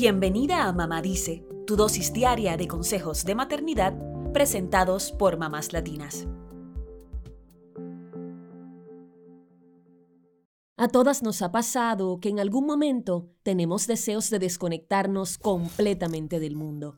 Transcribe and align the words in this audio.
Bienvenida 0.00 0.68
a 0.68 0.72
Mamá 0.72 1.02
Dice, 1.02 1.44
tu 1.66 1.74
dosis 1.74 2.12
diaria 2.12 2.56
de 2.56 2.68
consejos 2.68 3.24
de 3.24 3.34
maternidad 3.34 3.98
presentados 4.32 5.10
por 5.10 5.38
mamás 5.38 5.72
latinas. 5.72 6.28
A 10.76 10.86
todas 10.86 11.24
nos 11.24 11.42
ha 11.42 11.50
pasado 11.50 12.20
que 12.20 12.28
en 12.28 12.38
algún 12.38 12.64
momento 12.64 13.28
tenemos 13.42 13.88
deseos 13.88 14.30
de 14.30 14.38
desconectarnos 14.38 15.36
completamente 15.36 16.38
del 16.38 16.54
mundo. 16.54 16.96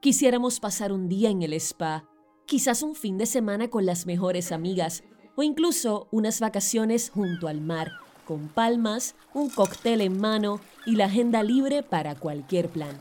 Quisiéramos 0.00 0.60
pasar 0.60 0.92
un 0.92 1.08
día 1.08 1.30
en 1.30 1.42
el 1.42 1.52
spa, 1.54 2.08
quizás 2.46 2.84
un 2.84 2.94
fin 2.94 3.18
de 3.18 3.26
semana 3.26 3.70
con 3.70 3.86
las 3.86 4.06
mejores 4.06 4.52
amigas 4.52 5.02
o 5.34 5.42
incluso 5.42 6.06
unas 6.12 6.38
vacaciones 6.38 7.10
junto 7.10 7.48
al 7.48 7.60
mar, 7.60 7.90
con 8.24 8.48
palmas, 8.48 9.14
un 9.32 9.50
cóctel 9.50 10.00
en 10.00 10.20
mano 10.20 10.60
y 10.86 10.96
la 10.96 11.06
agenda 11.06 11.42
libre 11.42 11.82
para 11.82 12.14
cualquier 12.14 12.68
plan. 12.68 12.98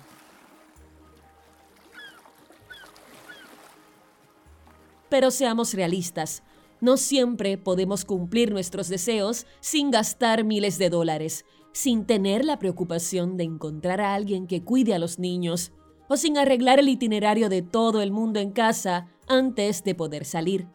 Pero 5.10 5.32
seamos 5.32 5.74
realistas, 5.74 6.44
no 6.82 6.98
siempre 6.98 7.58
podemos 7.58 8.04
cumplir 8.04 8.52
nuestros 8.52 8.90
deseos 8.90 9.46
sin 9.60 9.92
gastar 9.92 10.44
miles 10.44 10.78
de 10.78 10.90
dólares, 10.90 11.46
sin 11.72 12.06
tener 12.06 12.44
la 12.44 12.60
preocupación 12.60 13.38
de 13.38 13.46
encontrar 13.46 14.02
a 14.02 14.14
alguien 14.14 14.48
que 14.48 14.64
cuide 14.64 14.94
a 14.94 15.00
los 15.00 15.20
niños, 15.20 15.72
o 16.10 16.18
sin 16.18 16.38
arreglar 16.38 16.80
el 16.80 16.90
itinerario 16.90 17.48
de 17.48 17.62
todo 17.62 18.02
el 18.02 18.12
mundo 18.12 18.40
en 18.40 18.52
casa 18.52 19.08
antes 19.28 19.84
de 19.84 19.96
poder 19.96 20.26
salir. 20.26 20.68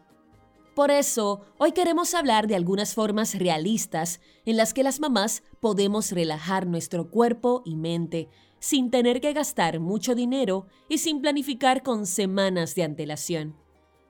Por 0.79 0.91
eso, 0.91 1.41
hoy 1.57 1.73
queremos 1.73 2.13
hablar 2.13 2.47
de 2.47 2.55
algunas 2.55 2.93
formas 2.93 3.37
realistas 3.37 4.21
en 4.45 4.55
las 4.55 4.73
que 4.73 4.81
las 4.81 5.01
mamás 5.01 5.43
podemos 5.59 6.13
relajar 6.13 6.67
nuestro 6.67 7.09
cuerpo 7.09 7.63
y 7.65 7.75
mente 7.75 8.29
sin 8.59 8.89
tener 8.89 9.19
que 9.19 9.33
gastar 9.33 9.81
mucho 9.81 10.15
dinero 10.15 10.67
y 10.87 10.99
sin 10.99 11.19
planificar 11.19 11.83
con 11.83 12.05
semanas 12.05 12.75
de 12.75 12.83
antelación. 12.83 13.57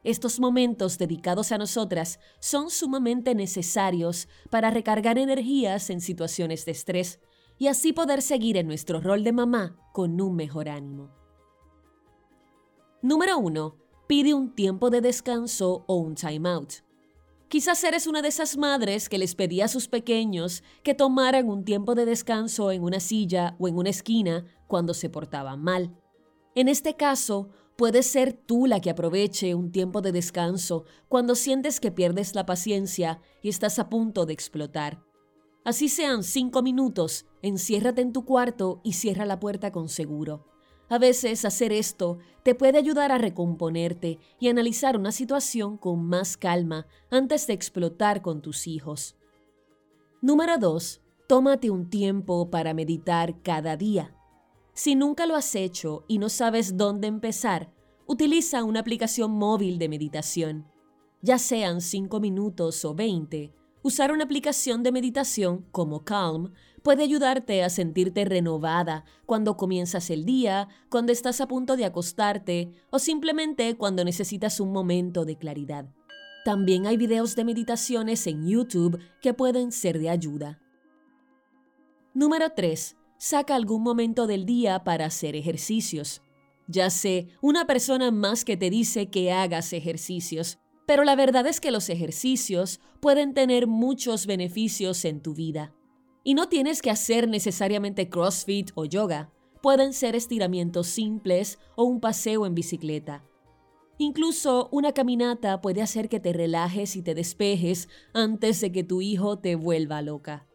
Estos 0.03 0.39
momentos 0.39 0.99
dedicados 0.99 1.51
a 1.51 1.57
nosotras 1.57 2.19
son 2.39 2.69
sumamente 2.69 3.33
necesarios 3.33 4.27
para 4.51 4.69
recargar 4.69 5.17
energías 5.17 5.89
en 5.89 6.01
situaciones 6.01 6.65
de 6.65 6.73
estrés 6.73 7.19
y 7.57 7.65
así 7.65 7.93
poder 7.93 8.21
seguir 8.21 8.57
en 8.57 8.67
nuestro 8.67 9.01
rol 9.01 9.23
de 9.23 9.31
mamá 9.31 9.75
con 9.91 10.21
un 10.21 10.35
mejor 10.35 10.69
ánimo. 10.69 11.09
Número 13.01 13.39
1 13.39 13.88
pide 14.09 14.33
un 14.33 14.55
tiempo 14.55 14.89
de 14.89 15.01
descanso 15.01 15.85
o 15.85 15.97
un 15.97 16.15
time 16.15 16.49
out. 16.49 16.73
Quizás 17.47 17.83
eres 17.83 18.07
una 18.07 18.23
de 18.23 18.29
esas 18.29 18.57
madres 18.57 19.07
que 19.07 19.19
les 19.19 19.35
pedía 19.35 19.65
a 19.65 19.67
sus 19.67 19.87
pequeños 19.87 20.63
que 20.81 20.95
tomaran 20.95 21.47
un 21.47 21.63
tiempo 21.63 21.93
de 21.93 22.05
descanso 22.05 22.71
en 22.71 22.81
una 22.81 23.01
silla 23.01 23.55
o 23.59 23.67
en 23.67 23.77
una 23.77 23.91
esquina 23.91 24.47
cuando 24.65 24.95
se 24.95 25.11
portaban 25.11 25.61
mal. 25.61 25.95
En 26.55 26.69
este 26.69 26.95
caso, 26.95 27.49
puedes 27.77 28.07
ser 28.07 28.33
tú 28.33 28.65
la 28.65 28.79
que 28.79 28.89
aproveche 28.89 29.53
un 29.53 29.71
tiempo 29.71 30.01
de 30.01 30.11
descanso 30.11 30.85
cuando 31.07 31.35
sientes 31.35 31.79
que 31.79 31.91
pierdes 31.91 32.33
la 32.33 32.47
paciencia 32.47 33.21
y 33.43 33.49
estás 33.49 33.77
a 33.77 33.89
punto 33.89 34.25
de 34.25 34.33
explotar. 34.33 35.03
Así 35.63 35.87
sean 35.87 36.23
cinco 36.23 36.63
minutos, 36.63 37.27
enciérrate 37.43 38.01
en 38.01 38.11
tu 38.11 38.25
cuarto 38.25 38.81
y 38.83 38.93
cierra 38.93 39.27
la 39.27 39.39
puerta 39.39 39.71
con 39.71 39.87
seguro. 39.87 40.47
A 40.89 40.97
veces 40.97 41.45
hacer 41.45 41.71
esto 41.71 42.17
te 42.43 42.55
puede 42.55 42.79
ayudar 42.79 43.11
a 43.11 43.19
recomponerte 43.19 44.17
y 44.39 44.47
analizar 44.47 44.97
una 44.97 45.11
situación 45.11 45.77
con 45.77 46.03
más 46.03 46.35
calma 46.35 46.87
antes 47.11 47.45
de 47.45 47.53
explotar 47.53 48.23
con 48.23 48.41
tus 48.41 48.65
hijos. 48.65 49.15
Número 50.21 50.57
2. 50.57 51.01
Tómate 51.27 51.69
un 51.69 51.89
tiempo 51.91 52.49
para 52.49 52.73
meditar 52.73 53.41
cada 53.43 53.77
día. 53.77 54.15
Si 54.73 54.95
nunca 54.95 55.27
lo 55.27 55.35
has 55.35 55.53
hecho 55.53 56.05
y 56.07 56.17
no 56.17 56.27
sabes 56.29 56.75
dónde 56.75 57.07
empezar, 57.07 57.71
utiliza 58.07 58.63
una 58.63 58.79
aplicación 58.79 59.31
móvil 59.31 59.77
de 59.77 59.89
meditación. 59.89 60.65
Ya 61.21 61.37
sean 61.37 61.81
5 61.81 62.19
minutos 62.19 62.83
o 62.83 62.95
20, 62.95 63.53
usar 63.81 64.11
una 64.11 64.25
aplicación 64.25 64.83
de 64.83 64.91
meditación 64.91 65.65
como 65.71 66.03
Calm 66.03 66.53
puede 66.83 67.03
ayudarte 67.03 67.63
a 67.63 67.69
sentirte 67.69 68.25
renovada 68.25 69.05
cuando 69.25 69.57
comienzas 69.57 70.09
el 70.09 70.25
día, 70.25 70.67
cuando 70.89 71.11
estás 71.11 71.41
a 71.41 71.47
punto 71.47 71.77
de 71.77 71.85
acostarte 71.85 72.71
o 72.89 72.99
simplemente 72.99 73.75
cuando 73.75 74.03
necesitas 74.03 74.59
un 74.59 74.71
momento 74.71 75.25
de 75.25 75.37
claridad. 75.37 75.89
También 76.45 76.87
hay 76.87 76.97
videos 76.97 77.35
de 77.35 77.43
meditaciones 77.43 78.25
en 78.27 78.47
YouTube 78.47 78.99
que 79.21 79.33
pueden 79.33 79.71
ser 79.71 79.99
de 79.99 80.09
ayuda. 80.09 80.59
Número 82.13 82.49
3. 82.55 82.95
Saca 83.17 83.55
algún 83.55 83.83
momento 83.83 84.25
del 84.25 84.45
día 84.45 84.83
para 84.83 85.05
hacer 85.05 85.35
ejercicios. 85.35 86.21
Ya 86.67 86.89
sé, 86.89 87.27
una 87.41 87.67
persona 87.67 88.11
más 88.11 88.45
que 88.45 88.55
te 88.55 88.69
dice 88.69 89.09
que 89.09 89.31
hagas 89.31 89.73
ejercicios, 89.73 90.59
pero 90.89 91.03
la 91.03 91.15
verdad 91.15 91.45
es 91.45 91.61
que 91.61 91.69
los 91.69 91.87
ejercicios 91.87 92.79
pueden 92.99 93.35
tener 93.35 93.67
muchos 93.67 94.25
beneficios 94.25 95.05
en 95.05 95.21
tu 95.21 95.35
vida. 95.35 95.71
Y 96.23 96.33
no 96.33 96.49
tienes 96.49 96.81
que 96.81 96.89
hacer 96.89 97.29
necesariamente 97.29 98.09
CrossFit 98.09 98.71
o 98.73 98.85
yoga. 98.85 99.31
Pueden 99.61 99.93
ser 99.93 100.15
estiramientos 100.15 100.87
simples 100.87 101.59
o 101.75 101.83
un 101.83 101.99
paseo 101.99 102.47
en 102.47 102.55
bicicleta. 102.55 103.23
Incluso 103.99 104.67
una 104.71 104.91
caminata 104.91 105.61
puede 105.61 105.83
hacer 105.83 106.09
que 106.09 106.19
te 106.19 106.33
relajes 106.33 106.95
y 106.95 107.03
te 107.03 107.13
despejes 107.13 107.87
antes 108.15 108.59
de 108.59 108.71
que 108.71 108.83
tu 108.83 109.03
hijo 109.03 109.37
te 109.37 109.53
vuelva 109.53 110.01
loca. 110.01 110.47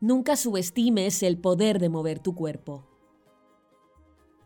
Nunca 0.00 0.36
subestimes 0.36 1.22
el 1.22 1.36
poder 1.36 1.78
de 1.78 1.90
mover 1.90 2.20
tu 2.20 2.34
cuerpo. 2.34 2.88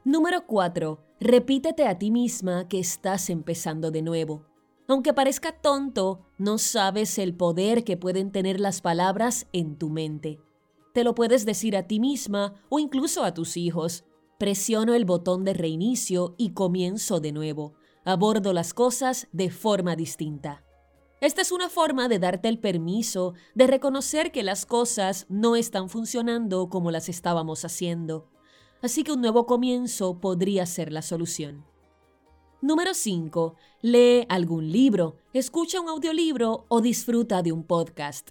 Número 0.03 0.49
4. 0.49 0.99
Repítete 1.21 1.87
a 1.87 1.97
ti 1.97 2.11
misma 2.11 2.67
que 2.67 2.81
estás 2.81 3.31
empezando 3.31 3.93
de 3.93 4.03
nuevo. 4.03 4.48
Aunque 4.91 5.13
parezca 5.13 5.53
tonto, 5.53 6.21
no 6.39 6.57
sabes 6.57 7.19
el 7.19 7.35
poder 7.35 7.85
que 7.85 7.99
pueden 7.99 8.33
tener 8.33 8.59
las 8.59 8.81
palabras 8.81 9.47
en 9.53 9.77
tu 9.77 9.91
mente. 9.91 10.41
Te 10.95 11.05
lo 11.05 11.15
puedes 11.15 11.45
decir 11.45 11.77
a 11.77 11.83
ti 11.83 12.01
misma 12.01 12.55
o 12.71 12.79
incluso 12.79 13.23
a 13.23 13.35
tus 13.35 13.59
hijos. 13.59 14.05
Presiono 14.39 14.95
el 14.95 15.05
botón 15.05 15.45
de 15.45 15.53
reinicio 15.53 16.35
y 16.39 16.55
comienzo 16.55 17.21
de 17.21 17.33
nuevo. 17.33 17.75
Abordo 18.07 18.55
las 18.55 18.73
cosas 18.73 19.29
de 19.31 19.51
forma 19.51 19.95
distinta. 19.95 20.65
Esta 21.21 21.43
es 21.43 21.53
una 21.53 21.69
forma 21.69 22.09
de 22.09 22.19
darte 22.19 22.49
el 22.49 22.59
permiso 22.59 23.35
de 23.55 23.67
reconocer 23.67 24.33
que 24.33 24.43
las 24.43 24.65
cosas 24.65 25.27
no 25.29 25.55
están 25.55 25.91
funcionando 25.91 26.71
como 26.71 26.91
las 26.91 27.11
estábamos 27.11 27.67
haciendo. 27.67 28.31
Así 28.81 29.05
que 29.05 29.13
un 29.13 29.21
nuevo 29.21 29.45
comienzo 29.45 30.19
podría 30.19 30.65
ser 30.65 30.93
la 30.93 31.03
solución. 31.03 31.67
Número 32.61 32.93
5. 32.93 33.55
Lee 33.83 34.27
algún 34.29 34.73
libro, 34.73 35.15
escucha 35.33 35.81
un 35.81 35.89
audiolibro 35.89 36.67
o 36.67 36.81
disfruta 36.81 37.41
de 37.41 37.53
un 37.53 37.63
podcast. 37.63 38.31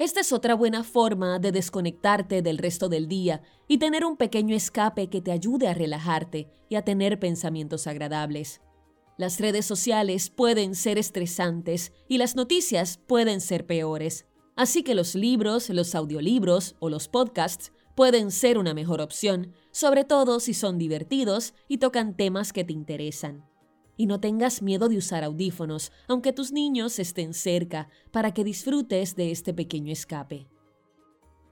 Esta 0.00 0.18
es 0.18 0.32
otra 0.32 0.54
buena 0.54 0.82
forma 0.82 1.38
de 1.38 1.52
desconectarte 1.52 2.42
del 2.42 2.58
resto 2.58 2.88
del 2.88 3.06
día 3.06 3.42
y 3.68 3.78
tener 3.78 4.04
un 4.04 4.16
pequeño 4.16 4.56
escape 4.56 5.08
que 5.08 5.20
te 5.20 5.30
ayude 5.30 5.68
a 5.68 5.74
relajarte 5.74 6.48
y 6.68 6.74
a 6.74 6.82
tener 6.82 7.20
pensamientos 7.20 7.86
agradables. 7.86 8.60
Las 9.16 9.38
redes 9.38 9.66
sociales 9.66 10.30
pueden 10.30 10.74
ser 10.74 10.98
estresantes 10.98 11.92
y 12.08 12.18
las 12.18 12.34
noticias 12.34 12.98
pueden 13.06 13.40
ser 13.40 13.66
peores. 13.66 14.26
Así 14.56 14.82
que 14.82 14.96
los 14.96 15.14
libros, 15.14 15.70
los 15.70 15.94
audiolibros 15.94 16.74
o 16.80 16.88
los 16.88 17.06
podcasts 17.06 17.70
pueden 17.94 18.32
ser 18.32 18.58
una 18.58 18.74
mejor 18.74 19.00
opción, 19.00 19.52
sobre 19.70 20.02
todo 20.02 20.40
si 20.40 20.54
son 20.54 20.76
divertidos 20.76 21.54
y 21.68 21.78
tocan 21.78 22.16
temas 22.16 22.52
que 22.52 22.64
te 22.64 22.72
interesan. 22.72 23.49
Y 24.00 24.06
no 24.06 24.18
tengas 24.18 24.62
miedo 24.62 24.88
de 24.88 24.96
usar 24.96 25.24
audífonos, 25.24 25.92
aunque 26.08 26.32
tus 26.32 26.52
niños 26.52 26.98
estén 26.98 27.34
cerca, 27.34 27.90
para 28.10 28.32
que 28.32 28.44
disfrutes 28.44 29.14
de 29.14 29.30
este 29.30 29.52
pequeño 29.52 29.92
escape. 29.92 30.48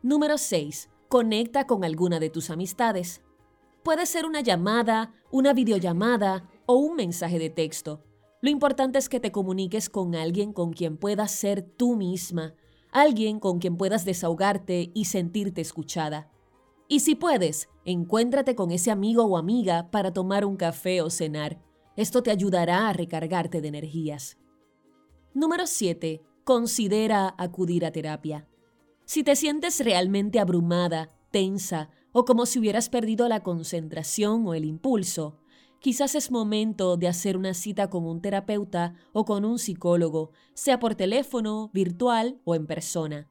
Número 0.02 0.38
6. 0.38 0.88
Conecta 1.10 1.66
con 1.66 1.84
alguna 1.84 2.18
de 2.18 2.30
tus 2.30 2.48
amistades. 2.48 3.20
Puede 3.82 4.06
ser 4.06 4.24
una 4.24 4.40
llamada, 4.40 5.12
una 5.30 5.52
videollamada 5.52 6.48
o 6.64 6.76
un 6.76 6.96
mensaje 6.96 7.38
de 7.38 7.50
texto. 7.50 8.02
Lo 8.40 8.48
importante 8.48 8.98
es 8.98 9.10
que 9.10 9.20
te 9.20 9.30
comuniques 9.30 9.90
con 9.90 10.14
alguien 10.14 10.54
con 10.54 10.72
quien 10.72 10.96
puedas 10.96 11.32
ser 11.32 11.60
tú 11.60 11.96
misma, 11.96 12.54
alguien 12.92 13.40
con 13.40 13.58
quien 13.58 13.76
puedas 13.76 14.06
desahogarte 14.06 14.90
y 14.94 15.04
sentirte 15.04 15.60
escuchada. 15.60 16.30
Y 16.88 17.00
si 17.00 17.14
puedes, 17.14 17.68
encuéntrate 17.84 18.54
con 18.54 18.70
ese 18.70 18.90
amigo 18.90 19.26
o 19.26 19.36
amiga 19.36 19.90
para 19.90 20.14
tomar 20.14 20.46
un 20.46 20.56
café 20.56 21.02
o 21.02 21.10
cenar. 21.10 21.67
Esto 21.98 22.22
te 22.22 22.30
ayudará 22.30 22.88
a 22.88 22.92
recargarte 22.92 23.60
de 23.60 23.66
energías. 23.66 24.38
Número 25.34 25.66
7. 25.66 26.22
Considera 26.44 27.34
acudir 27.36 27.84
a 27.84 27.90
terapia. 27.90 28.46
Si 29.04 29.24
te 29.24 29.34
sientes 29.34 29.80
realmente 29.84 30.38
abrumada, 30.38 31.10
tensa 31.32 31.90
o 32.12 32.24
como 32.24 32.46
si 32.46 32.60
hubieras 32.60 32.88
perdido 32.88 33.26
la 33.26 33.42
concentración 33.42 34.46
o 34.46 34.54
el 34.54 34.64
impulso, 34.64 35.40
quizás 35.80 36.14
es 36.14 36.30
momento 36.30 36.96
de 36.96 37.08
hacer 37.08 37.36
una 37.36 37.52
cita 37.52 37.90
con 37.90 38.06
un 38.06 38.22
terapeuta 38.22 38.94
o 39.12 39.24
con 39.24 39.44
un 39.44 39.58
psicólogo, 39.58 40.30
sea 40.54 40.78
por 40.78 40.94
teléfono, 40.94 41.68
virtual 41.74 42.40
o 42.44 42.54
en 42.54 42.68
persona. 42.68 43.28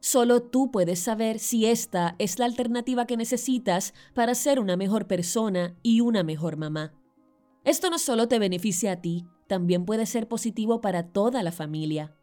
Solo 0.00 0.42
tú 0.42 0.70
puedes 0.70 0.98
saber 0.98 1.38
si 1.38 1.64
esta 1.64 2.16
es 2.18 2.38
la 2.38 2.44
alternativa 2.44 3.06
que 3.06 3.16
necesitas 3.16 3.94
para 4.12 4.34
ser 4.34 4.60
una 4.60 4.76
mejor 4.76 5.06
persona 5.06 5.74
y 5.82 6.02
una 6.02 6.22
mejor 6.22 6.58
mamá. 6.58 6.99
Esto 7.64 7.90
no 7.90 7.98
solo 7.98 8.28
te 8.28 8.38
beneficia 8.38 8.92
a 8.92 9.00
ti, 9.00 9.26
también 9.46 9.84
puede 9.84 10.06
ser 10.06 10.28
positivo 10.28 10.80
para 10.80 11.08
toda 11.08 11.42
la 11.42 11.52
familia. 11.52 12.16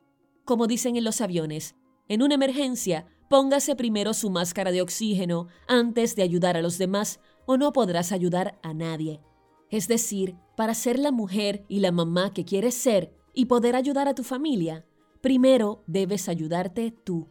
Como 0.45 0.66
dicen 0.66 0.95
en 0.95 1.04
los 1.04 1.22
aviones, 1.22 1.75
en 2.07 2.24
una 2.24 2.36
emergencia, 2.36 3.06
póngase 3.30 3.75
primero 3.75 4.13
su 4.13 4.30
máscara 4.30 4.72
de 4.72 4.81
oxígeno 4.81 5.48
antes 5.68 6.16
de 6.16 6.24
ayudar 6.24 6.57
a 6.57 6.62
los 6.62 6.78
demás 6.78 7.19
o 7.45 7.57
no 7.57 7.74
podrás 7.74 8.12
ayudar 8.12 8.57
a 8.63 8.74
nadie. 8.74 9.22
Es 9.69 9.88
decir, 9.88 10.36
para 10.56 10.74
ser 10.74 10.98
la 10.98 11.12
mujer 11.12 11.66
y 11.68 11.81
la 11.81 11.92
mamá 11.92 12.33
que 12.33 12.45
quieres 12.45 12.74
ser 12.75 13.13
y 13.33 13.45
poder 13.45 13.75
ayudar 13.75 14.07
a 14.07 14.16
tu 14.16 14.24
familia, 14.24 14.86
primero 15.22 15.83
debes 15.86 16.30
ayudarte 16.30 16.92
tú. 16.92 17.28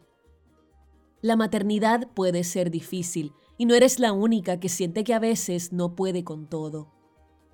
La 1.21 1.35
maternidad 1.35 2.07
puede 2.13 2.43
ser 2.43 2.69
difícil 2.69 3.33
y 3.57 3.65
no 3.65 3.73
eres 3.73 3.99
la 3.99 4.13
única 4.13 4.59
que 4.59 4.69
siente 4.69 5.03
que 5.03 5.15
a 5.15 5.19
veces 5.19 5.73
no 5.73 5.95
puede 5.95 6.23
con 6.23 6.47
todo. 6.47 6.96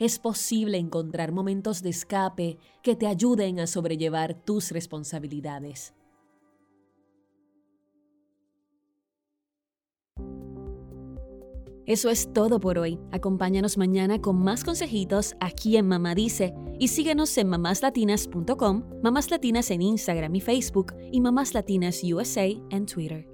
Es 0.03 0.19
posible 0.19 0.77
encontrar 0.77 1.31
momentos 1.31 1.81
de 1.81 1.91
escape 1.91 2.57
que 2.81 2.97
te 2.97 3.07
ayuden 3.07 3.61
a 3.61 3.67
sobrellevar 3.67 4.33
tus 4.33 4.71
responsabilidades. 4.71 5.93
Eso 11.85 12.09
es 12.09 12.33
todo 12.33 12.59
por 12.59 12.79
hoy. 12.79 12.99
Acompáñanos 13.13 13.77
mañana 13.77 14.19
con 14.19 14.43
más 14.43 14.65
consejitos 14.65 15.35
aquí 15.39 15.77
en 15.77 15.87
Mamá 15.87 16.15
Dice 16.15 16.53
y 16.81 16.89
síguenos 16.89 17.37
en 17.37 17.47
mamáslatinas.com, 17.47 18.83
Mamás 19.01 19.31
Latinas 19.31 19.71
en 19.71 19.81
Instagram 19.83 20.35
y 20.35 20.41
Facebook 20.41 20.95
y 21.13 21.21
Mamás 21.21 21.53
Latinas 21.53 22.01
USA 22.03 22.47
en 22.71 22.85
Twitter. 22.87 23.32